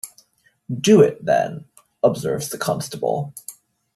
[0.81, 1.65] "Do it, then,"
[2.01, 3.35] observes the constable.